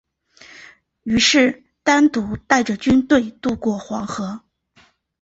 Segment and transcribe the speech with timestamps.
[1.03, 4.41] 于是单独带着军队渡过黄河。